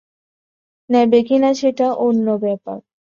নেবে 0.89 1.19
কিনা 1.27 1.51
সেটা 1.53 1.87
অন্য 2.05 2.27
ব্যাপার। 2.43 2.77